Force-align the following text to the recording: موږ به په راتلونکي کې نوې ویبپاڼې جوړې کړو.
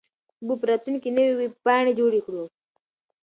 موږ 0.45 0.57
به 0.57 0.59
په 0.61 0.65
راتلونکي 0.69 1.01
کې 1.11 1.15
نوې 1.17 1.31
ویبپاڼې 1.37 1.91
جوړې 1.99 2.19
کړو. 2.25 2.43